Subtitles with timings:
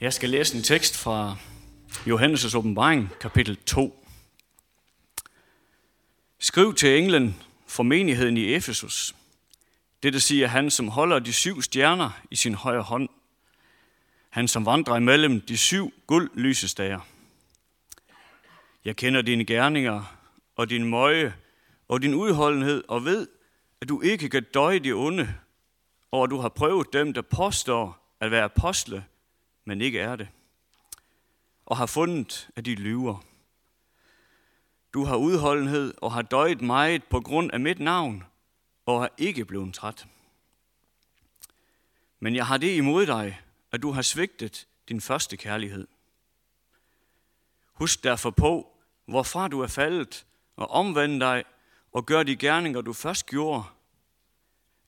[0.00, 1.36] Jeg skal læse en tekst fra
[1.90, 4.06] Johannes' åbenbaring, kapitel 2.
[6.38, 9.14] Skriv til englen for menigheden i Efesus.
[10.02, 13.08] Det siger han, som holder de syv stjerner i sin højre hånd.
[14.30, 17.00] Han, som vandrer imellem de syv guld lysestager.
[18.84, 20.18] Jeg kender dine gerninger
[20.56, 21.34] og din møje
[21.88, 23.28] og din udholdenhed og ved,
[23.80, 25.34] at du ikke kan døje de onde,
[26.10, 29.04] og at du har prøvet dem, der påstår at være apostle,
[29.68, 30.28] men ikke er det,
[31.66, 33.24] og har fundet, at de lyver.
[34.94, 38.24] Du har udholdenhed og har døjet meget på grund af mit navn,
[38.86, 40.06] og har ikke blevet træt.
[42.20, 43.40] Men jeg har det imod dig,
[43.72, 45.86] at du har svigtet din første kærlighed.
[47.72, 48.76] Husk derfor på,
[49.06, 50.26] hvorfra du er faldet,
[50.56, 51.44] og omvend dig
[51.92, 53.64] og gør de gerninger, du først gjorde.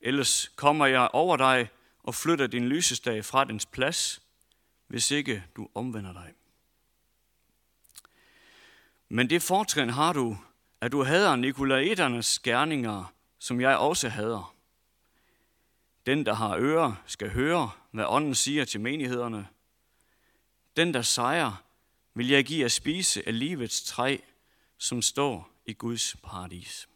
[0.01, 1.69] Ellers kommer jeg over dig
[2.03, 4.23] og flytter din lysesdag fra dens plads,
[4.91, 6.35] hvis ikke du omvender dig.
[9.09, 10.39] Men det fortrin har du,
[10.81, 14.57] at du hader Nikolaiternes gerninger, som jeg også hader.
[16.07, 19.49] Den, der har ører, skal høre, hvad ånden siger til menighederne.
[20.77, 21.65] Den, der sejrer,
[22.15, 24.19] vil jeg give at spise af livets træ,
[24.79, 26.89] som står i Guds paradis.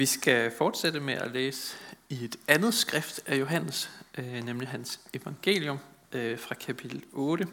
[0.00, 1.76] Vi skal fortsætte med at læse
[2.08, 5.78] i et andet skrift af Johannes, øh, nemlig hans evangelium
[6.12, 7.46] øh, fra kapitel 8.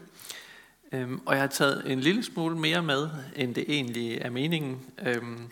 [0.92, 4.80] Øhm, og jeg har taget en lille smule mere med, end det egentlig er meningen.
[4.98, 5.50] Øhm,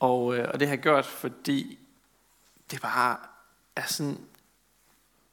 [0.00, 1.78] og, øh, og det har jeg gjort, fordi
[2.70, 3.16] det bare
[3.76, 4.18] er sådan,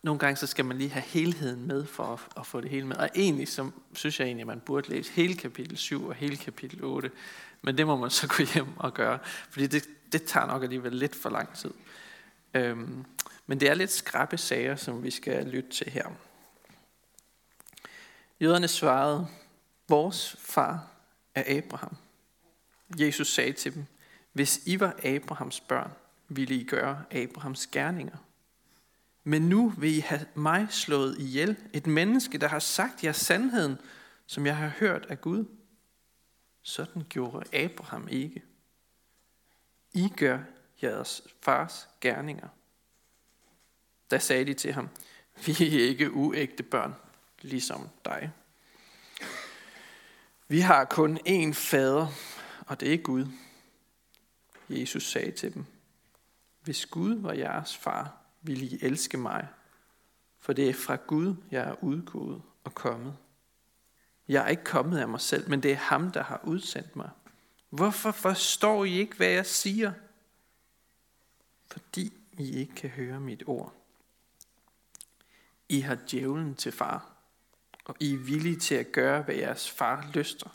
[0.04, 2.88] nogle gange så skal man lige have helheden med for at, at få det hele
[2.88, 2.96] med.
[2.96, 6.38] Og egentlig så synes jeg egentlig, at man burde læse hele kapitel 7 og hele
[6.38, 7.12] kapitel 8.
[7.62, 10.94] Men det må man så gå hjem og gøre, fordi det, det tager nok alligevel
[10.94, 11.72] lidt for lang tid.
[12.54, 13.06] Øhm,
[13.48, 16.08] men det er lidt skrappe sager, som vi skal lytte til her.
[18.42, 19.28] Jøderne svarede,
[19.90, 20.88] vores far
[21.36, 21.98] er Abraham.
[23.00, 23.86] Jesus sagde til dem,
[24.34, 25.92] hvis I var Abrahams børn,
[26.30, 28.18] ville I gøre Abrahams gerninger.
[29.24, 33.78] Men nu vil I have mig slået ihjel, et menneske, der har sagt jer sandheden,
[34.26, 35.46] som jeg har hørt af Gud.
[36.62, 38.44] Sådan gjorde Abraham ikke.
[39.94, 40.40] I gør
[40.84, 42.48] jeres fars gerninger.
[44.12, 44.90] Da sagde de til ham,
[45.46, 46.96] vi er ikke uægte børn,
[47.42, 48.32] ligesom dig.
[50.48, 52.08] Vi har kun én fader,
[52.68, 53.26] og det er Gud.
[54.70, 55.66] Jesus sagde til dem,
[56.62, 59.48] hvis Gud var jeres far, ville I elske mig,
[60.40, 63.18] for det er fra Gud, jeg er udgået og kommet.
[64.28, 67.10] Jeg er ikke kommet af mig selv, men det er ham, der har udsendt mig.
[67.72, 69.94] Hvorfor forstår I ikke, hvad jeg siger?
[71.72, 73.74] Fordi I ikke kan høre mit ord.
[75.70, 77.12] I har djævlen til far,
[77.86, 80.50] og I er villige til at gøre, hvad jeres far lyster.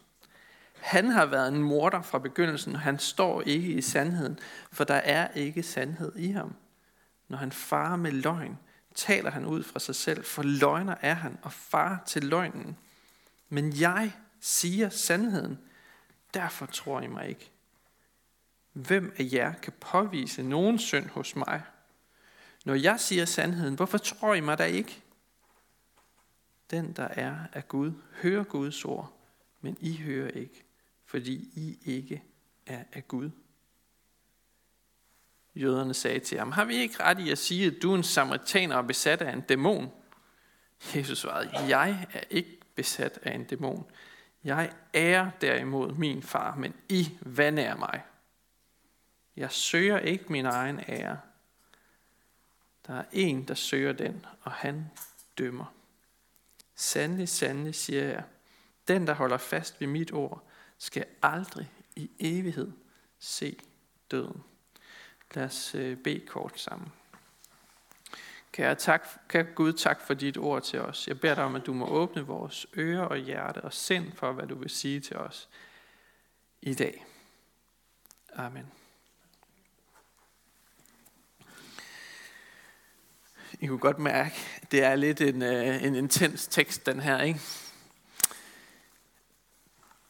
[0.75, 4.39] Han har været en morder fra begyndelsen, og han står ikke i sandheden,
[4.73, 6.55] for der er ikke sandhed i ham.
[7.29, 8.59] Når han farer med løgn,
[8.95, 12.77] taler han ud fra sig selv, for løgner er han og far til løgnen.
[13.49, 15.59] Men jeg siger sandheden,
[16.35, 17.51] derfor tror I mig ikke.
[18.73, 21.63] Hvem af jer kan påvise nogen synd hos mig?
[22.65, 25.03] Når jeg siger sandheden, hvorfor tror I mig da ikke?
[26.71, 27.93] Den, der er af Gud,
[28.23, 29.13] hører Guds ord,
[29.61, 30.65] men I hører ikke,
[31.05, 32.23] fordi I ikke
[32.67, 33.31] er af Gud.
[35.55, 38.03] Jøderne sagde til ham, har vi ikke ret i at sige, at du er en
[38.03, 39.91] samaritaner og besat af en dæmon?
[40.95, 43.87] Jesus svarede, jeg er ikke besat af en dæmon.
[44.45, 48.03] Jeg er derimod min far, men I vandærer mig.
[49.37, 51.21] Jeg søger ikke min egen ære.
[52.87, 54.91] Der er en, der søger den, og han
[55.39, 55.75] dømmer.
[56.75, 58.25] Sandelig, sandelig, siger jeg,
[58.89, 60.49] den, der holder fast ved mit ord,
[60.79, 62.73] skal aldrig i evighed
[63.19, 63.59] se
[64.11, 64.45] døden.
[65.35, 66.93] Lad os øh, bede kort sammen.
[68.57, 71.09] Kære, tak, kære Gud, tak for dit ord til os.
[71.09, 74.33] Jeg beder dig om, at du må åbne vores ører og hjerte og sind for,
[74.33, 75.49] hvad du vil sige til os
[76.63, 77.05] i dag.
[78.35, 78.67] Amen.
[83.61, 84.35] I kunne godt mærke,
[84.71, 87.41] det er lidt en, øh, en intens tekst, den her, ikke?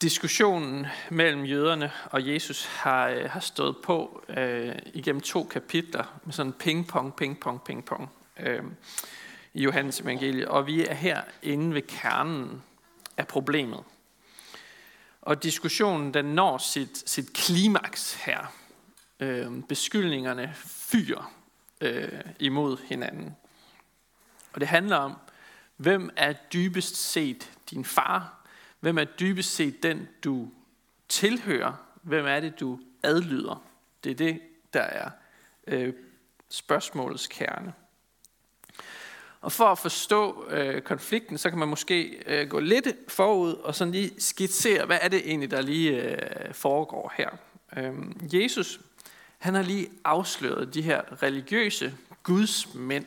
[0.02, 6.32] Diskussionen mellem jøderne og Jesus har, øh, har stået på øh, igennem to kapitler med
[6.32, 8.08] sådan ping-pong, ping-pong, ping-pong
[8.40, 8.62] øh,
[9.54, 10.50] i Johannes evangelie.
[10.50, 12.62] Og vi er her inde ved kernen
[13.16, 13.84] af problemet.
[15.22, 18.52] Og diskussionen den når sit, sit klimaks her.
[19.20, 21.32] Øh, beskyldningerne fyrer
[21.80, 23.36] øh, imod hinanden.
[24.52, 25.16] Og det handler om,
[25.76, 28.46] hvem er dybest set din far?
[28.80, 30.50] Hvem er dybest set den, du
[31.08, 31.72] tilhører?
[32.02, 33.64] Hvem er det, du adlyder?
[34.04, 34.40] Det er det,
[34.72, 35.10] der er
[35.66, 35.94] øh,
[36.48, 37.72] spørgsmålets kerne.
[39.46, 43.74] Og for at forstå øh, konflikten, så kan man måske øh, gå lidt forud og
[43.74, 47.30] sådan lige skitsere, hvad er det egentlig, der lige øh, foregår her.
[47.76, 47.94] Øh,
[48.34, 48.80] Jesus,
[49.38, 53.06] han har lige afsløret de her religiøse gudsmænd,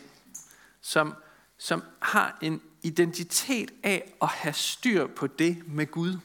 [0.82, 1.16] som,
[1.58, 6.18] som har en identitet af at have styr på det med Gud.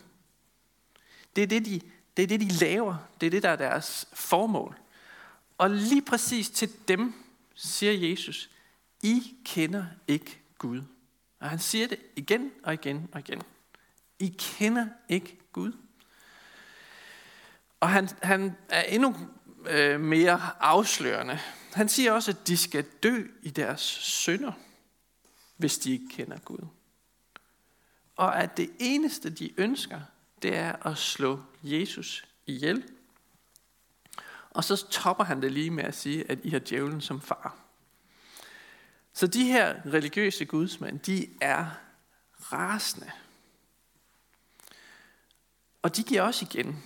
[1.36, 1.80] Det er det, de,
[2.16, 2.96] det er det, de laver.
[3.20, 4.76] Det er det, der er deres formål.
[5.58, 7.14] Og lige præcis til dem
[7.54, 8.50] siger Jesus,
[9.04, 10.82] i kender ikke Gud.
[11.40, 13.42] Og han siger det igen og igen og igen.
[14.18, 15.72] I kender ikke Gud.
[17.80, 19.16] Og han, han er endnu
[19.66, 21.38] øh, mere afslørende.
[21.72, 24.52] Han siger også, at de skal dø i deres synder,
[25.56, 26.66] hvis de ikke kender Gud.
[28.16, 30.00] Og at det eneste, de ønsker,
[30.42, 32.84] det er at slå Jesus ihjel.
[34.50, 37.63] Og så topper han det lige med at sige, at I har djævlen som far.
[39.14, 41.66] Så de her religiøse gudsmænd, de er
[42.52, 43.10] rasende.
[45.82, 46.82] Og de giver også igen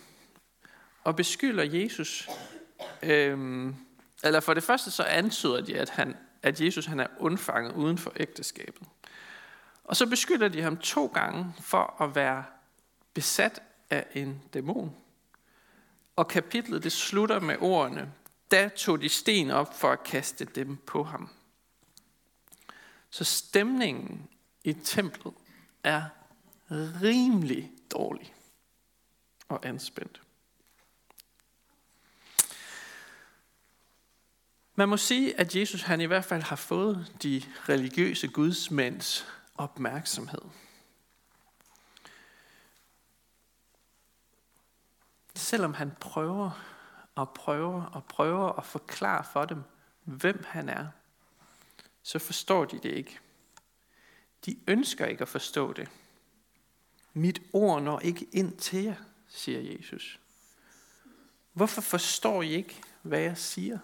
[1.05, 2.29] og beskylder Jesus.
[3.03, 3.77] Øhm,
[4.25, 7.99] eller for det første så antyder de, at, han, at Jesus han er undfanget uden
[7.99, 8.89] for ægteskabet.
[9.85, 12.45] Og så beskylder de ham to gange for at være
[13.15, 14.97] besat af en dæmon.
[16.17, 18.13] Og kapitlet det slutter med ordene,
[18.51, 21.31] da tog de sten op for at kaste dem på ham.
[23.11, 24.29] Så stemningen
[24.65, 25.35] i templet
[25.85, 26.05] er
[26.71, 28.35] rimelig dårlig
[29.49, 30.23] og anspændt.
[34.75, 40.43] Man må sige, at Jesus han i hvert fald har fået de religiøse gudsmænds opmærksomhed.
[45.35, 46.51] Selvom han prøver
[47.15, 49.63] og prøver og prøver at forklare for dem,
[50.05, 50.87] hvem han er,
[52.03, 53.19] så forstår de det ikke.
[54.47, 55.89] De ønsker ikke at forstå det.
[57.13, 58.95] Mit ord når ikke ind til jer,
[59.29, 60.21] siger Jesus.
[61.53, 63.79] Hvorfor forstår I ikke, hvad jeg siger?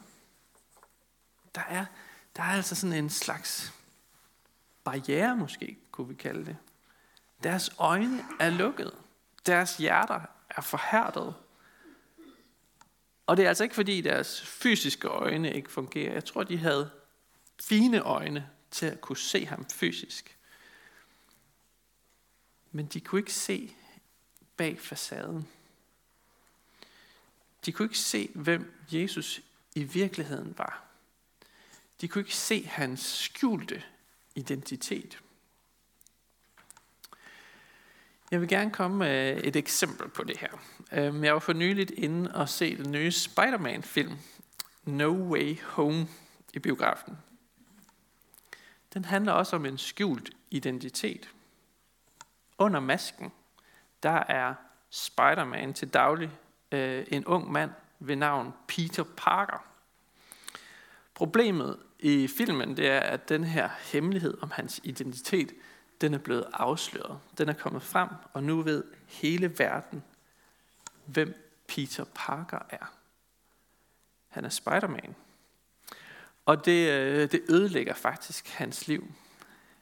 [1.55, 1.87] Der er,
[2.37, 3.73] der er altså sådan en slags
[4.85, 6.57] barriere måske, kunne vi kalde det.
[7.43, 8.93] Deres øjne er lukket.
[9.47, 10.21] Deres hjerter
[10.51, 11.35] er forhærdet.
[13.27, 16.13] Og det er altså ikke fordi deres fysiske øjne ikke fungerer.
[16.13, 16.91] Jeg tror, de havde
[17.61, 20.39] fine øjne til at kunne se ham fysisk.
[22.73, 23.77] Men de kunne ikke se
[24.57, 25.49] bag facaden.
[27.67, 29.43] De kunne ikke se, hvem Jesus
[29.75, 30.85] i virkeligheden var.
[32.01, 33.83] De kunne ikke se hans skjulte
[34.35, 35.21] identitet.
[38.31, 40.49] Jeg vil gerne komme med et eksempel på det her.
[40.93, 44.19] Øhm, jeg var for nyligt inde og se den nye Spider-Man-film,
[44.85, 46.09] No Way Home,
[46.55, 47.17] i biografen.
[48.95, 51.31] Den handler også om en skjult identitet.
[52.59, 53.33] Under masken,
[54.03, 54.55] der er
[54.91, 56.31] Spider-Man til daglig
[56.73, 59.65] øh, en ung mand ved navn Peter Parker.
[61.15, 65.53] Problemet i filmen, det er, at den her hemmelighed om hans identitet,
[66.01, 67.19] den er blevet afsløret.
[67.39, 70.05] Den er kommet frem, og nu ved hele verden,
[71.05, 72.93] hvem Peter Parker er.
[74.29, 75.15] Han er Spider-Man.
[76.47, 79.13] Og det, øh, det ødelægger faktisk hans liv.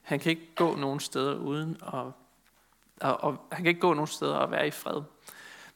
[0.02, 2.12] Han kan ikke gå nogen steder uden at,
[3.00, 5.02] og, og han kan ikke gå nogen steder og være i fred.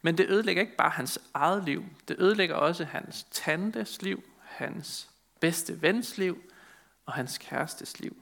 [0.02, 1.85] Men det ødelægger ikke bare hans eget liv.
[2.09, 6.43] Det ødelægger også hans tantes liv, hans bedste vens liv
[7.07, 8.16] og hans kærestes liv.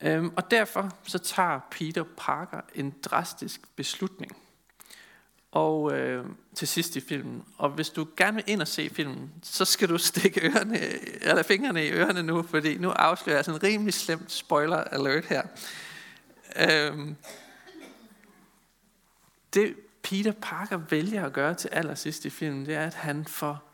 [0.00, 4.36] Øhm, og derfor så tager Peter Parker en drastisk beslutning.
[5.52, 7.44] Og øh, til sidst i filmen.
[7.58, 10.78] Og hvis du gerne vil ind og se filmen, så skal du stikke ørerne,
[11.22, 15.24] eller fingrene i ørerne nu, fordi nu afslører jeg sådan en rimelig slemt spoiler alert
[15.24, 15.42] her.
[16.56, 17.14] Øh,
[19.54, 23.72] det Peter Parker vælger at gøre til allersidst i filmen, det er, at han får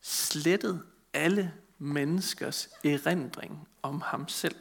[0.00, 0.82] slettet
[1.12, 4.56] alle menneskers erindring om ham selv.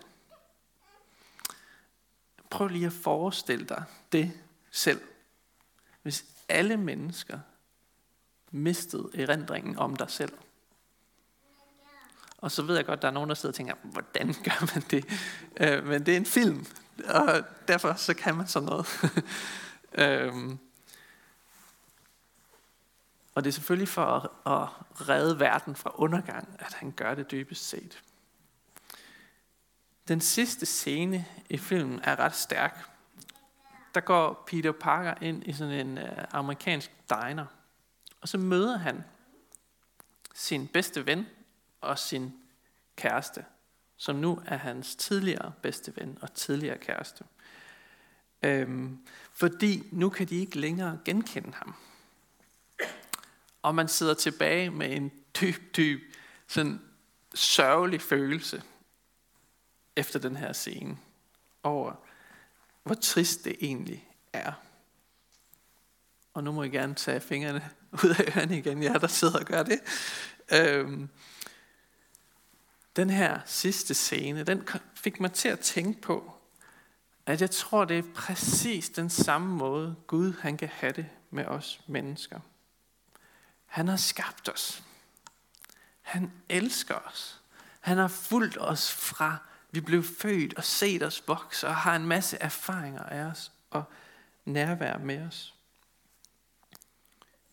[2.49, 4.31] Prøv lige at forestille dig det
[4.71, 5.01] selv.
[6.01, 7.39] Hvis alle mennesker
[8.51, 10.33] mistede erindringen om dig selv.
[12.37, 14.73] Og så ved jeg godt, at der er nogen, der sidder og tænker, hvordan gør
[14.75, 15.05] man det?
[15.57, 16.65] Øh, men det er en film,
[17.09, 18.87] og derfor så kan man sådan noget.
[19.97, 20.59] Øhm,
[23.35, 24.69] Og det er selvfølgelig for at, at
[25.09, 28.03] redde verden fra undergang, at han gør det dybest set.
[30.07, 32.89] Den sidste scene i filmen er ret stærk.
[33.95, 37.45] Der går Peter Parker ind i sådan en øh, amerikansk diner,
[38.21, 39.03] og så møder han
[40.33, 41.27] sin bedste ven
[41.81, 42.33] og sin
[42.95, 43.45] kæreste,
[43.97, 47.23] som nu er hans tidligere bedste ven og tidligere kæreste.
[48.43, 48.99] Øhm,
[49.31, 51.75] fordi nu kan de ikke længere genkende ham.
[53.61, 55.11] Og man sidder tilbage med en
[55.41, 56.01] dyb, dyb,
[56.47, 56.81] sådan
[57.33, 58.63] sørgelig følelse
[59.95, 60.97] efter den her scene
[61.63, 61.93] over,
[62.85, 64.51] hvor trist det egentlig er.
[66.33, 67.69] Og nu må I gerne tage fingrene
[68.03, 69.79] ud af ørerne igen, jeg der sidder og gør det.
[70.53, 71.09] Øhm,
[72.95, 76.31] den her sidste scene, den fik mig til at tænke på,
[77.25, 81.45] at jeg tror, det er præcis den samme måde, Gud han kan have det med
[81.45, 82.39] os mennesker.
[83.65, 84.83] Han har skabt os.
[86.01, 87.41] Han elsker os.
[87.79, 89.37] Han har fulgt os fra,
[89.75, 93.83] vi blev født og set os vokse, og har en masse erfaringer af os og
[94.45, 95.53] nærvær med os.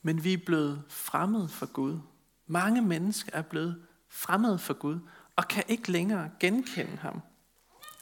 [0.02, 2.00] Men vi er blevet fremmed for Gud.
[2.46, 5.00] Mange mennesker er blevet fremmed for Gud,
[5.36, 7.22] og kan ikke længere genkende ham.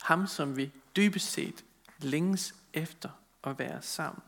[0.03, 1.65] Ham, som vi dybest set
[1.99, 3.11] længes efter
[3.45, 4.23] at være sammen.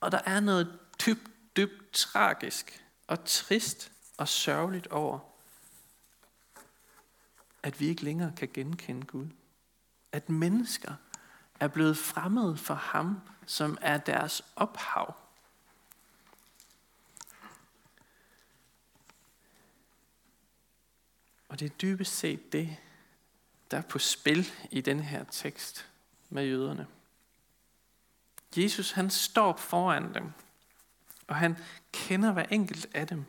[0.00, 5.31] Og der er noget dybt, dybt tragisk og trist og sørgeligt over,
[7.62, 9.26] at vi ikke længere kan genkende Gud.
[10.12, 10.94] At mennesker
[11.60, 15.16] er blevet fremmede for ham, som er deres ophav.
[21.48, 22.76] Og det er dybest set det,
[23.70, 25.88] der er på spil i den her tekst
[26.30, 26.86] med jøderne.
[28.56, 30.32] Jesus han står foran dem,
[31.26, 31.56] og han
[31.92, 33.24] kender hver enkelt af dem.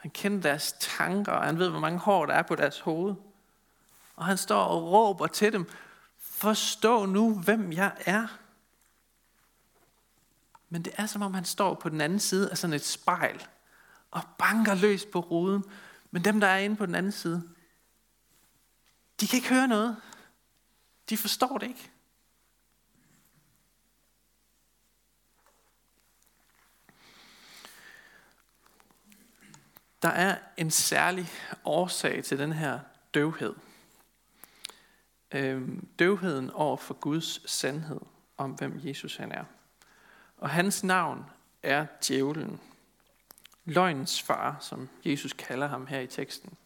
[0.00, 3.14] Han kender deres tanker, og han ved, hvor mange hår der er på deres hoved.
[4.16, 5.70] Og han står og råber til dem,
[6.18, 8.26] forstå nu, hvem jeg er.
[10.68, 13.46] Men det er som om, han står på den anden side af sådan et spejl,
[14.10, 15.64] og banker løs på ruden.
[16.10, 17.42] Men dem, der er inde på den anden side,
[19.20, 19.96] de kan ikke høre noget.
[21.10, 21.90] De forstår det ikke.
[30.02, 31.30] Der er en særlig
[31.64, 32.80] årsag til den her
[33.14, 33.54] døvhed.
[35.32, 38.00] Øhm, døvheden over for Guds sandhed
[38.36, 39.44] om, hvem Jesus han er.
[40.36, 41.24] Og hans navn
[41.62, 42.60] er djævlen.
[43.64, 46.56] Løgnens far, som Jesus kalder ham her i teksten.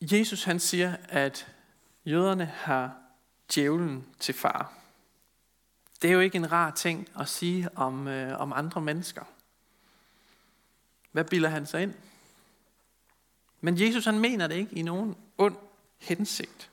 [0.00, 1.52] Jesus han siger, at
[2.04, 2.94] jøderne har
[3.54, 4.72] djævlen til far.
[6.02, 9.24] Det er jo ikke en rar ting at sige om, øh, om andre mennesker.
[11.12, 11.94] Hvad bilder han sig ind?
[13.60, 15.56] Men Jesus han mener det ikke i nogen ond
[15.98, 16.70] hensigt.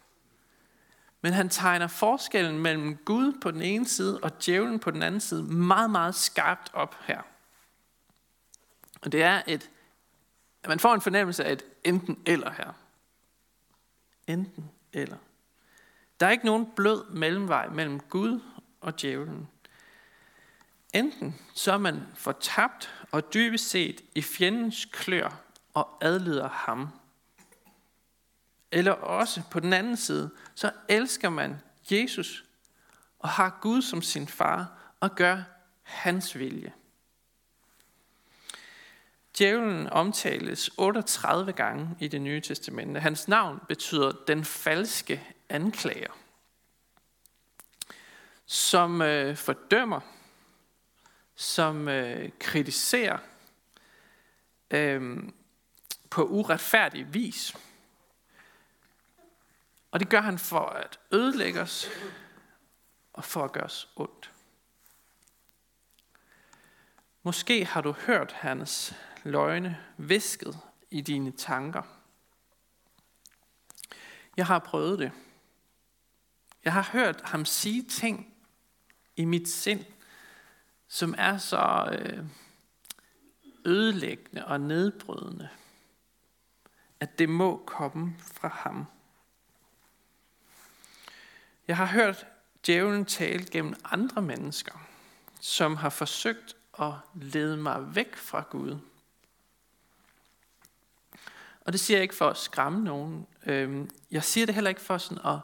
[1.22, 5.22] Men han tegner forskellen mellem Gud på den ene side og djævlen på den anden
[5.22, 7.22] side meget, meget skarpt op her.
[9.02, 9.70] Og det er et,
[10.64, 12.74] at man får en fornemmelse af et enten eller her.
[14.28, 15.18] Enten eller.
[16.20, 18.40] Der er ikke nogen blød mellemvej mellem Gud
[18.82, 19.48] og djævlen.
[20.94, 25.42] Enten så er man fortabt og dybest set i fjendens klør
[25.74, 26.90] og adlyder ham.
[28.72, 31.56] Eller også på den anden side, så elsker man
[31.92, 32.44] Jesus
[33.20, 35.44] og har Gud som sin far og gør
[35.84, 36.74] hans vilje.
[39.38, 43.00] Djævlen omtales 38 gange i det nye testamente.
[43.00, 46.12] Hans navn betyder den falske anklager,
[48.46, 50.00] som øh, fordømmer,
[51.40, 53.18] som øh, kritiserer
[54.72, 55.18] øh,
[56.10, 57.56] på uretfærdig vis.
[59.92, 61.90] Og det gør han for at ødelægge os
[63.14, 64.32] og for at gøre os ondt.
[67.24, 70.60] Måske har du hørt hans løgne visket
[70.92, 71.82] i dine tanker.
[74.38, 75.12] Jeg har prøvet det.
[76.64, 78.34] Jeg har hørt ham sige ting
[79.16, 79.86] i mit sind,
[80.88, 82.24] som er så øh,
[83.66, 85.50] ødelæggende og nedbrydende,
[87.00, 88.86] at det må komme fra ham.
[91.68, 92.26] Jeg har hørt
[92.68, 94.88] djævlen tale gennem andre mennesker,
[95.40, 98.80] som har forsøgt at lede mig væk fra Gud
[101.68, 103.28] og det siger jeg ikke for at skræmme nogen.
[103.46, 105.40] Øhm, jeg siger det heller ikke for sådan at,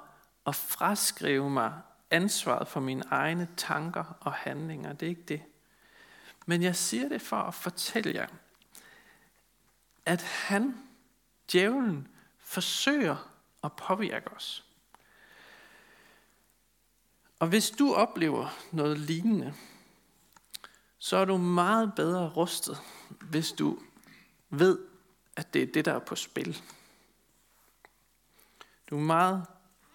[0.47, 1.73] at fraskrive mig
[2.13, 4.93] ansvaret for mine egne tanker og handlinger.
[4.93, 5.43] Det er ikke det.
[6.45, 8.27] Men jeg siger det for at fortælle jer,
[10.05, 10.77] at han,
[11.51, 12.07] djævlen,
[12.39, 13.29] forsøger
[13.63, 14.65] at påvirke os.
[17.39, 19.53] Og hvis du oplever noget lignende,
[20.97, 22.77] så er du meget bedre rustet,
[23.21, 23.79] hvis du
[24.49, 24.79] ved,
[25.35, 26.61] at det er det, der er på spil.
[28.89, 29.45] Du er meget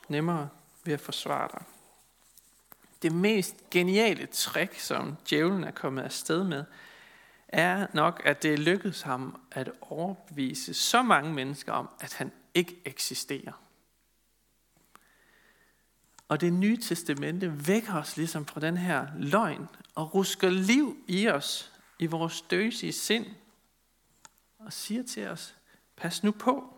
[0.09, 0.49] nemmere
[0.85, 1.78] ved at forsvare dig.
[3.03, 6.65] Det mest geniale trick, som djævlen er kommet afsted med,
[7.49, 12.83] er nok, at det lykkedes ham at overbevise så mange mennesker om, at han ikke
[12.85, 13.63] eksisterer.
[16.29, 21.29] Og det nye testamente vækker os ligesom fra den her løgn og rusker liv i
[21.29, 23.27] os, i vores døsige sind,
[24.59, 25.57] og siger til os,
[25.97, 26.75] pas nu på.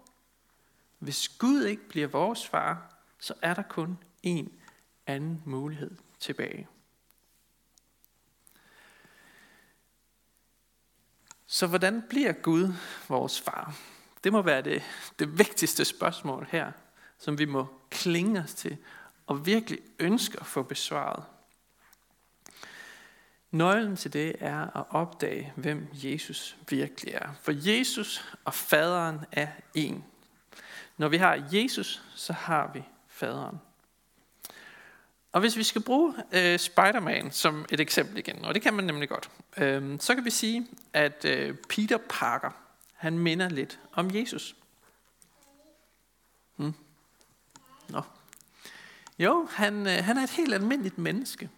[0.99, 4.53] Hvis Gud ikke bliver vores far, så er der kun en
[5.07, 6.69] anden mulighed tilbage.
[11.47, 12.73] Så hvordan bliver Gud
[13.09, 13.75] vores far?
[14.25, 14.83] Det må være det,
[15.19, 16.73] det vigtigste spørgsmål her,
[17.19, 18.77] som vi må klinge os til
[19.27, 21.25] og virkelig ønske at få besvaret.
[23.50, 27.33] Nøglen til det er at opdage, hvem Jesus virkelig er.
[27.43, 30.05] For Jesus og faderen er en.
[30.97, 33.59] Når vi har Jesus, så har vi faderen.
[35.32, 38.84] Og hvis vi skal bruge øh, Spider-Man som et eksempel igen, og det kan man
[38.84, 42.50] nemlig godt, øh, så kan vi sige, at øh, Peter Parker,
[42.94, 44.56] han minder lidt om Jesus.
[46.56, 46.75] Hmm.
[47.88, 48.02] Nå.
[49.18, 51.50] Jo, han, øh, han er et helt almindeligt menneske.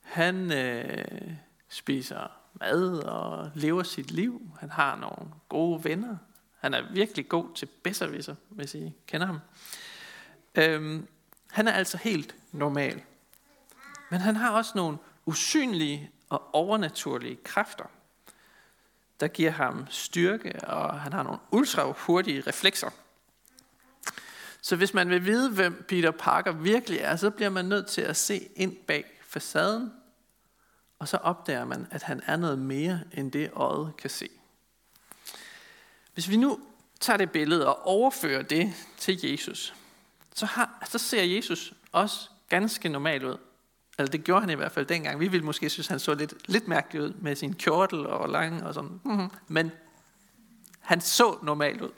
[0.00, 1.32] Han øh,
[1.68, 4.50] spiser mad og lever sit liv.
[4.60, 6.16] Han har nogle gode venner.
[6.58, 9.38] Han er virkelig god til bedservisser, hvis I kender ham.
[10.54, 11.06] Øhm,
[11.50, 13.02] han er altså helt normal.
[14.10, 17.84] Men han har også nogle usynlige og overnaturlige kræfter,
[19.20, 22.90] der giver ham styrke, og han har nogle ultra hurtige reflekser.
[24.62, 28.00] Så hvis man vil vide, hvem Peter Parker virkelig er, så bliver man nødt til
[28.00, 29.92] at se ind bag facaden,
[30.98, 34.28] og så opdager man, at han er noget mere end det øjet kan se.
[36.14, 36.60] Hvis vi nu
[37.00, 39.74] tager det billede og overfører det til Jesus,
[40.34, 43.36] så, har, så ser Jesus også ganske normal ud.
[43.98, 45.20] Altså det gjorde han i hvert fald dengang.
[45.20, 48.62] Vi ville måske synes, han så lidt, lidt mærkelig ud med sin kjortel og lang
[48.62, 49.00] og sådan.
[49.04, 49.30] Mm-hmm.
[49.48, 49.72] Men
[50.80, 51.90] han så normal ud.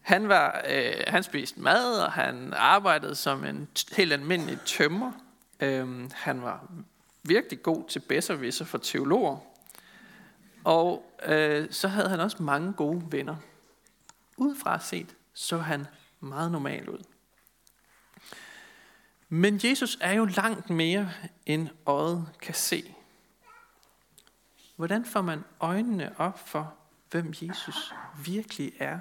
[0.00, 5.12] Han, var, øh, han spiste mad, og han arbejdede som en helt almindelig tømmer.
[5.60, 6.70] Øh, han var
[7.22, 9.38] virkelig god til bedservisser for teologer.
[10.64, 13.36] Og øh, så havde han også mange gode venner.
[14.36, 15.86] Udefra set så han
[16.26, 17.04] meget normal ud.
[19.28, 21.10] Men Jesus er jo langt mere
[21.46, 22.94] end øjet kan se.
[24.76, 26.74] Hvordan får man øjnene op for,
[27.10, 28.98] hvem Jesus virkelig er?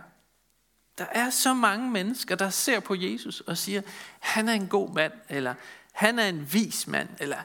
[0.97, 3.81] Der er så mange mennesker, der ser på Jesus og siger,
[4.19, 5.53] han er en god mand, eller
[5.91, 7.37] han er en vis mand, eller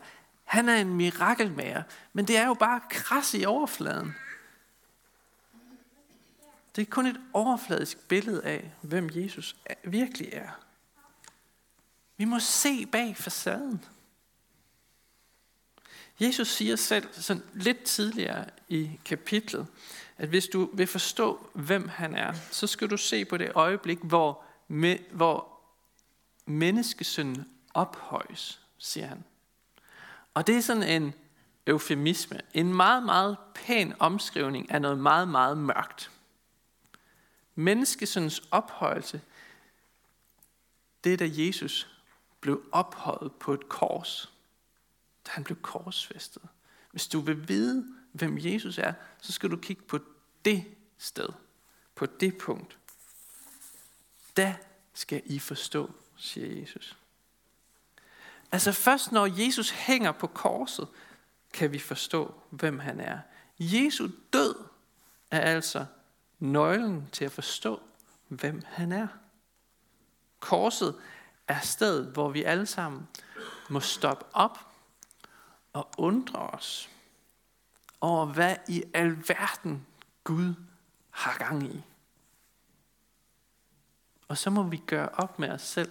[0.45, 1.83] han er en mirakelmager.
[2.13, 4.15] Men det er jo bare kras i overfladen.
[6.77, 10.51] Det er kun et overfladisk billede af, hvem Jesus virkelig er.
[12.17, 13.85] Vi må se bag facaden.
[16.21, 19.67] Jesus siger selv sådan lidt tidligere i kapitlet,
[20.19, 23.99] at hvis du vil forstå, hvem han er, så skal du se på det øjeblik,
[24.03, 25.61] hvor, me, hvor
[26.47, 29.25] menneskesønnen ophøjes, siger han.
[30.35, 31.15] Og det er sådan en
[31.67, 36.11] eufemisme, en meget, meget pæn omskrivning af noget meget, meget mørkt.
[37.55, 39.21] Menneskesøndens ophøjelse,
[41.05, 42.01] det er da Jesus
[42.41, 44.33] blev ophøjet på et kors.
[45.27, 46.43] Da han blev korsfæstet.
[46.91, 49.99] Hvis du vil vide, hvem Jesus er, så skal du kigge på
[50.45, 50.65] det
[50.99, 51.29] sted.
[51.95, 52.79] På det punkt.
[54.37, 54.57] Da
[54.95, 56.97] skal I forstå, siger Jesus.
[58.53, 60.89] Altså først når Jesus hænger på korset,
[61.53, 63.19] kan vi forstå, hvem han er.
[63.59, 64.55] Jesu død
[65.31, 65.87] er altså
[66.41, 67.81] nøglen til at forstå,
[68.29, 69.09] hvem han er.
[70.41, 70.95] Korset
[71.49, 73.09] er stedet, hvor vi alle sammen
[73.71, 74.59] må stoppe op
[75.73, 76.91] og undre os
[78.01, 79.87] over, hvad i alverden
[80.25, 80.55] Gud
[81.11, 81.83] har gang i.
[84.29, 85.91] Og så må vi gøre op med os selv,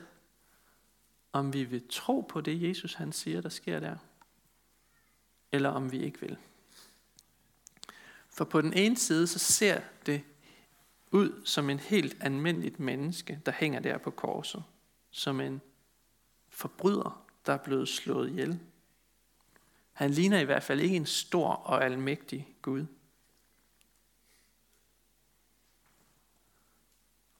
[1.33, 3.97] om vi vil tro på det, Jesus han siger, der sker der,
[5.51, 6.37] eller om vi ikke vil.
[8.29, 10.23] For på den ene side, så ser det
[11.11, 14.63] ud som en helt almindeligt menneske, der hænger der på korset.
[15.11, 15.61] Som en
[16.49, 18.59] forbryder, der er blevet slået ihjel.
[19.91, 22.85] Han ligner i hvert fald ikke en stor og almægtig Gud.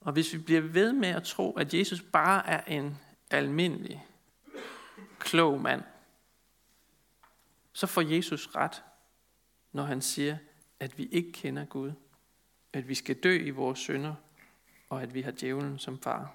[0.01, 2.97] Og hvis vi bliver ved med at tro, at Jesus bare er en
[3.32, 4.05] almindelig,
[5.19, 5.84] klog mand,
[7.73, 8.84] så får Jesus ret,
[9.71, 10.38] når han siger,
[10.79, 11.91] at vi ikke kender Gud,
[12.73, 14.15] at vi skal dø i vores synder,
[14.89, 16.34] og at vi har djævlen som far.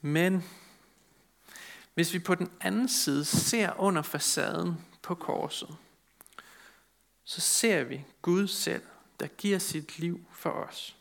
[0.00, 0.44] Men
[1.94, 5.76] hvis vi på den anden side ser under facaden på korset,
[7.24, 8.82] så ser vi Gud selv,
[9.20, 10.96] der giver sit liv for os.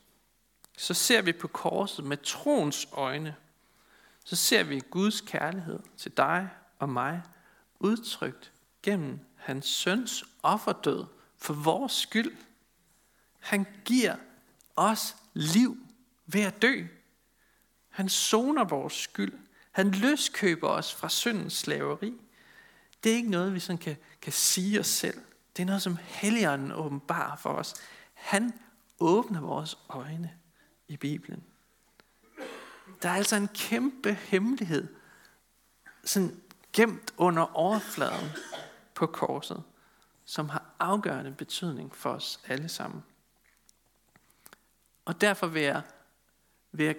[0.78, 3.36] Så ser vi på korset med troens øjne,
[4.24, 7.22] så ser vi Guds kærlighed til dig og mig,
[7.80, 8.52] udtrykt
[8.84, 11.06] gennem hans søns offerdød
[11.44, 12.36] for vores skyld.
[13.40, 14.16] Han giver
[14.76, 15.78] os liv
[16.26, 16.86] ved at dø.
[17.90, 19.34] Han soner vores skyld.
[19.72, 22.14] Han løskøber os fra syndens slaveri.
[23.04, 25.22] Det er ikke noget, vi sådan kan, kan sige os selv.
[25.58, 27.74] Det er noget, som Helligånden åbenbarer for os.
[28.14, 28.54] Han
[29.00, 30.34] åbner vores øjne
[30.88, 31.44] i Bibelen.
[33.02, 34.88] Der er altså en kæmpe hemmelighed,
[36.04, 36.42] sådan
[36.74, 38.30] gemt under overfladen
[38.94, 39.64] på korset,
[40.34, 43.04] som har afgørende betydning for os alle sammen.
[45.06, 45.82] Og derfor vil jeg,
[46.72, 46.96] vil jeg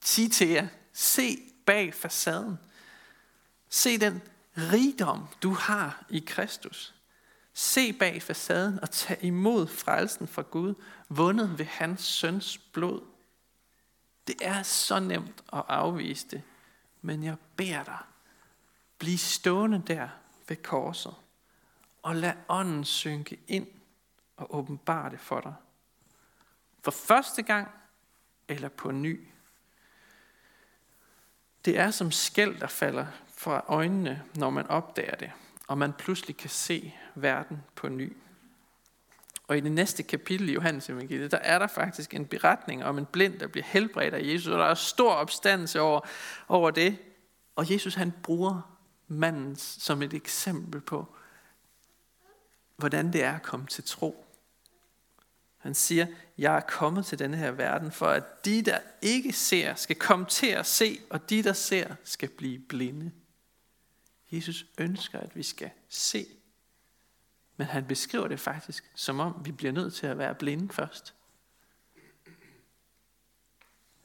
[0.00, 2.58] sige til jer, se bag facaden.
[3.68, 4.22] Se den
[4.56, 6.94] rigdom, du har i Kristus.
[7.52, 10.74] Se bag facaden og tag imod frelsen fra Gud,
[11.08, 13.00] vundet ved hans søns blod.
[14.26, 16.42] Det er så nemt at afvise det,
[17.02, 17.98] men jeg beder dig,
[18.98, 20.08] bliv stående der
[20.48, 21.14] ved korset,
[22.06, 23.66] og lad ånden synke ind
[24.36, 25.54] og åbenbare det for dig.
[26.82, 27.68] For første gang
[28.48, 29.28] eller på ny.
[31.64, 35.32] Det er som skæld, der falder fra øjnene, når man opdager det,
[35.66, 38.16] og man pludselig kan se verden på ny.
[39.48, 42.98] Og i det næste kapitel i Johannes evangeliet, der er der faktisk en beretning om
[42.98, 46.00] en blind, der bliver helbredt af Jesus, og der er stor opstandelse over,
[46.48, 46.98] over det.
[47.56, 48.76] Og Jesus han bruger
[49.08, 51.16] manden som et eksempel på,
[52.76, 54.26] hvordan det er at komme til tro.
[55.56, 56.06] Han siger,
[56.38, 60.26] jeg er kommet til denne her verden, for at de, der ikke ser, skal komme
[60.26, 63.12] til at se, og de, der ser, skal blive blinde.
[64.32, 66.26] Jesus ønsker, at vi skal se.
[67.56, 71.14] Men han beskriver det faktisk, som om vi bliver nødt til at være blinde først.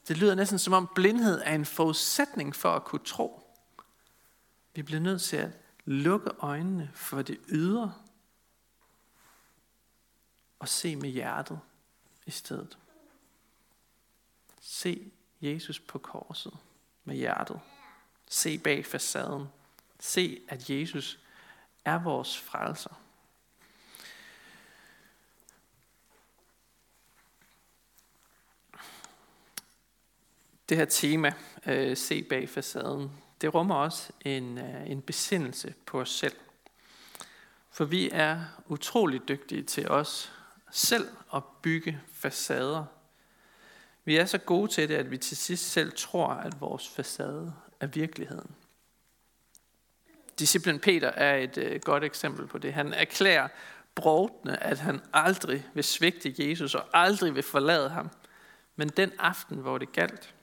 [0.08, 3.42] Det lyder næsten som om blindhed er en forudsætning for at kunne tro.
[4.74, 5.50] Vi bliver nødt til at
[5.84, 7.94] lukke øjnene for det ydre
[10.62, 11.60] og se med hjertet
[12.26, 12.78] i stedet.
[14.60, 16.56] Se Jesus på korset
[17.04, 17.60] med hjertet.
[18.28, 19.46] Se bag facaden.
[20.00, 21.18] Se, at Jesus
[21.84, 23.00] er vores frelser.
[30.68, 31.34] Det her tema,
[31.66, 36.36] øh, se bag facaden, det rummer også en, øh, en besindelse på os selv.
[37.70, 40.32] For vi er utrolig dygtige til os
[40.72, 42.84] selv at bygge facader.
[44.04, 47.54] Vi er så gode til det, at vi til sidst selv tror, at vores facade
[47.80, 48.54] er virkeligheden.
[50.38, 52.72] Disciplen Peter er et øh, godt eksempel på det.
[52.72, 53.48] Han erklærer
[53.94, 58.10] brovtende, at han aldrig vil svigte Jesus og aldrig vil forlade ham.
[58.76, 60.34] Men den aften, hvor det galt,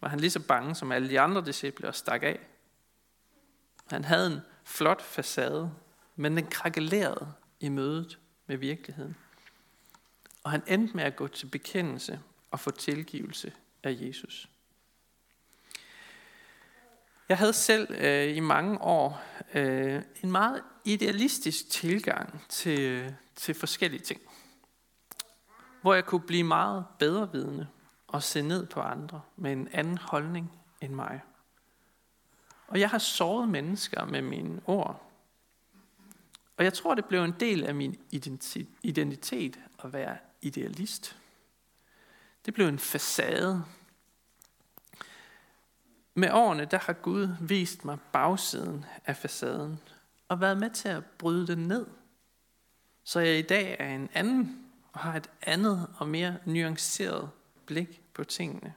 [0.00, 2.38] var han lige så bange som alle de andre disciple og stak af.
[3.86, 5.72] Han havde en flot facade,
[6.16, 9.16] men den krakelerede i mødet med virkeligheden.
[10.46, 14.48] Og han endte med at gå til bekendelse og få tilgivelse af Jesus.
[17.28, 19.22] Jeg havde selv øh, i mange år
[19.54, 24.20] øh, en meget idealistisk tilgang til, til forskellige ting.
[25.82, 27.68] Hvor jeg kunne blive meget bedre vidne
[28.06, 31.20] og se ned på andre med en anden holdning end mig.
[32.68, 35.10] Og jeg har såret mennesker med mine ord.
[36.56, 38.00] Og jeg tror, det blev en del af min
[38.82, 41.16] identitet at være idealist.
[42.46, 43.64] Det blev en facade.
[46.14, 49.80] Med årene, der har Gud vist mig bagsiden af facaden
[50.28, 51.86] og været med til at bryde den ned.
[53.04, 57.30] Så jeg i dag er en anden og har et andet og mere nuanceret
[57.66, 58.74] blik på tingene.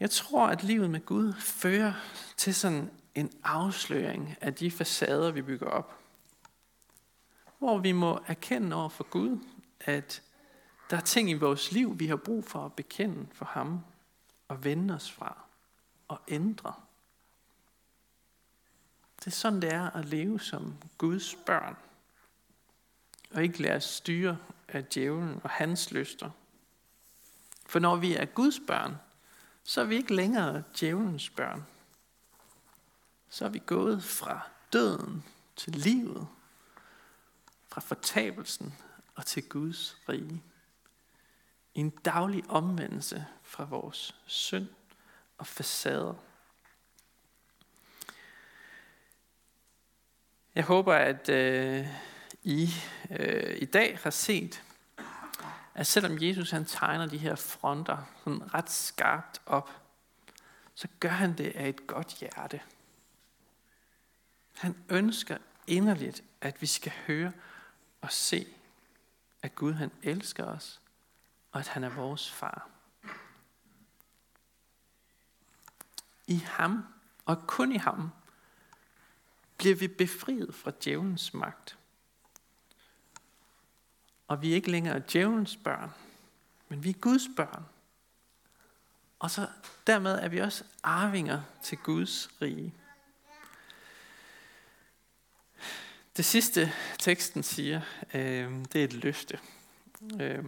[0.00, 1.92] Jeg tror, at livet med Gud fører
[2.36, 5.99] til sådan en afsløring af de facader, vi bygger op.
[7.60, 9.38] Hvor vi må erkende over for Gud,
[9.80, 10.22] at
[10.90, 13.80] Der er ting i vores liv, vi har brug for at bekende for ham
[14.48, 15.36] og vende os fra
[16.08, 16.74] og ændre.
[19.18, 21.76] Det er sådan, det er at leve som Guds børn.
[23.30, 26.30] Og ikke lade os styre af djævlen og hans lyster.
[27.66, 28.94] For når vi er Guds børn,
[29.64, 31.66] så er vi ikke længere djævelens børn.
[33.28, 34.40] Så er vi gået fra
[34.72, 35.24] døden
[35.56, 36.28] til livet,
[37.72, 38.74] fra fortabelsen
[39.14, 40.42] og til Guds rige.
[41.74, 44.68] En daglig omvendelse fra vores synd
[45.38, 46.14] og facader.
[50.54, 51.86] Jeg håber, at øh,
[52.42, 52.68] I
[53.10, 54.62] øh, i dag har set,
[55.74, 59.70] at selvom Jesus han tegner de her fronter sådan ret skarpt op,
[60.74, 62.60] så gør han det af et godt hjerte.
[64.54, 67.32] Han ønsker inderligt, at vi skal høre
[68.00, 68.46] og se,
[69.42, 70.80] at Gud han elsker os,
[71.52, 72.68] og at han er vores far.
[76.26, 76.84] I ham,
[77.24, 78.10] og kun i ham,
[79.58, 81.78] bliver vi befriet fra djævelens magt.
[84.28, 85.90] Og vi er ikke længere djævelens børn,
[86.68, 87.64] men vi er Guds børn.
[89.18, 89.48] Og så
[89.86, 92.74] dermed er vi også arvinger til Guds rige.
[96.20, 97.80] Det sidste teksten siger,
[98.14, 99.38] øh, det er et løfte.
[100.20, 100.44] Øh,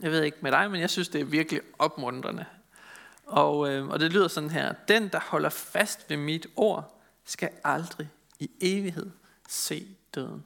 [0.00, 2.44] jeg ved ikke med dig, men jeg synes, det er virkelig opmuntrende.
[3.26, 4.74] Og, øh, og det lyder sådan her.
[4.88, 9.10] Den, der holder fast ved mit ord, skal aldrig i evighed
[9.48, 10.44] se døden.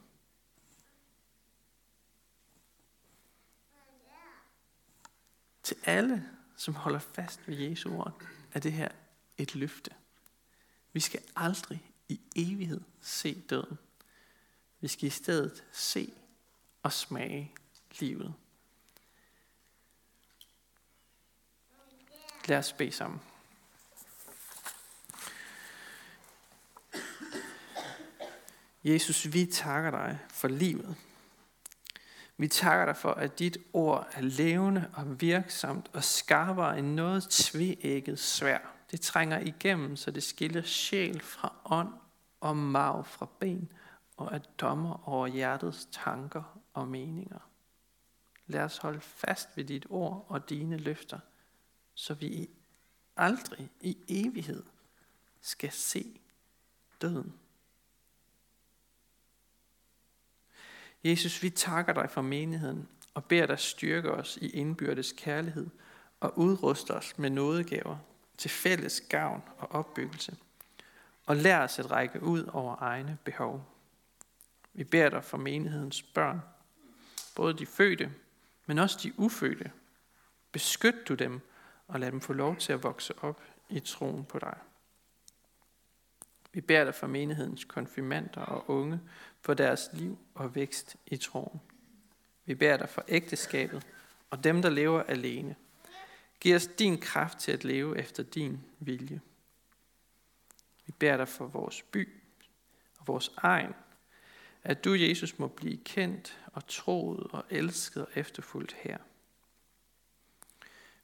[5.63, 8.21] Til alle, som holder fast ved Jesu ord,
[8.53, 8.89] er det her
[9.37, 9.91] et løfte.
[10.93, 13.77] Vi skal aldrig i evighed se døden.
[14.81, 16.13] Vi skal i stedet se
[16.83, 17.51] og smage
[17.99, 18.33] livet.
[22.45, 23.21] Lad os bede sammen.
[28.83, 30.95] Jesus, vi takker dig for livet.
[32.37, 37.23] Vi takker dig for, at dit ord er levende og virksomt og skarpere end noget
[37.23, 38.59] tveægget svær.
[38.91, 42.00] Det trænger igennem, så det skiller sjæl fra ånd
[42.41, 43.71] og mag fra ben
[44.17, 47.39] og er dommer over hjertets tanker og meninger.
[48.47, 51.19] Lad os holde fast ved dit ord og dine løfter,
[51.93, 52.49] så vi
[53.17, 54.63] aldrig i evighed
[55.41, 56.19] skal se
[57.01, 57.33] døden.
[61.03, 65.69] Jesus, vi takker dig for menigheden og beder dig styrke os i indbyrdes kærlighed
[66.19, 67.97] og udruste os med nådegaver
[68.37, 70.37] til fælles gavn og opbyggelse.
[71.31, 73.65] Og lær os at række ud over egne behov.
[74.73, 76.41] Vi beder dig for menighedens børn,
[77.35, 78.11] både de fødte,
[78.65, 79.71] men også de ufødte.
[80.51, 81.41] Beskyt du dem
[81.87, 84.57] og lad dem få lov til at vokse op i troen på dig.
[86.53, 88.99] Vi beder dig for menighedens konfirmander og unge
[89.41, 91.61] for deres liv og vækst i troen.
[92.45, 93.87] Vi beder dig for ægteskabet
[94.29, 95.55] og dem, der lever alene.
[96.39, 99.21] Giv os din kraft til at leve efter din vilje.
[100.91, 102.09] Vi beder dig for vores by
[102.99, 103.73] og vores egen,
[104.63, 108.97] at du, Jesus, må blive kendt og troet og elsket og efterfulgt her.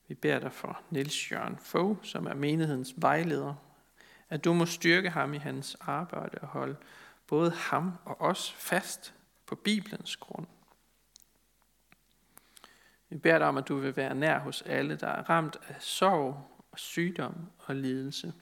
[0.07, 3.55] Vi beder dig for Niels Jørgen Fogh, som er menighedens vejleder,
[4.29, 6.75] at du må styrke ham i hans arbejde og holde
[7.27, 9.13] både ham og os fast
[9.45, 10.47] på Bibelens grund.
[13.09, 15.75] Vi beder dig om, at du vil være nær hos alle, der er ramt af
[15.79, 18.33] sorg og sygdom og lidelse.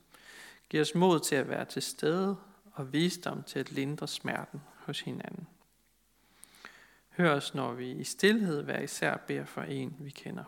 [0.69, 2.38] Giv os mod til at være til stede
[2.73, 5.47] og visdom til at lindre smerten hos hinanden.
[7.10, 10.43] Hør os, når vi i stillhed hver især beder for en, vi kender.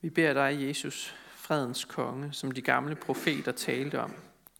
[0.00, 4.14] Vi beder dig, Jesus, fredens konge, som de gamle profeter talte om.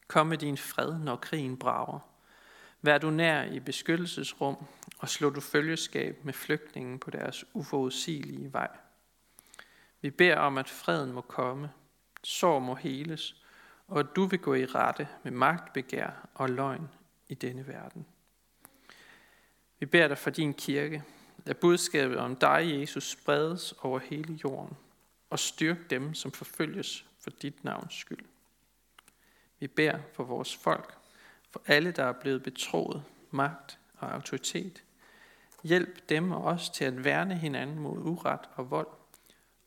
[0.09, 1.99] Kom med din fred, når krigen brager.
[2.83, 4.57] Vær du nær i beskyttelsesrum,
[4.99, 8.69] og slå du følgeskab med flygtningen på deres uforudsigelige vej.
[10.01, 11.71] Vi beder om, at freden må komme,
[12.23, 13.37] sorg må heles,
[13.89, 16.89] og at du vil gå i rette med magtbegær og løgn
[17.29, 18.07] i denne verden.
[19.79, 21.03] Vi beder dig for din kirke,
[21.47, 24.77] at budskabet om dig, Jesus, spredes over hele jorden
[25.35, 28.25] og styrk dem, som forfølges for dit navns skyld.
[29.59, 30.99] Vi beder for vores folk,
[31.51, 34.85] for alle, der er blevet betroet magt og autoritet.
[35.63, 38.89] Hjælp dem og os til at værne hinanden mod uret og vold,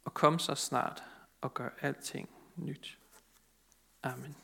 [0.06, 1.04] og kom så snart
[1.42, 2.98] og gør alting nyt.
[4.04, 4.36] Amen.